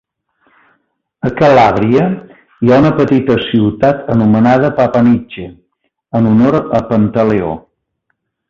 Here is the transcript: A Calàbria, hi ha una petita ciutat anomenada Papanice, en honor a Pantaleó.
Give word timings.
A 1.27 1.29
Calàbria, 1.41 2.05
hi 2.63 2.73
ha 2.73 2.79
una 2.83 2.93
petita 3.01 3.37
ciutat 3.49 4.09
anomenada 4.17 4.73
Papanice, 4.83 5.47
en 6.21 6.33
honor 6.35 6.61
a 6.81 6.85
Pantaleó. 6.93 7.57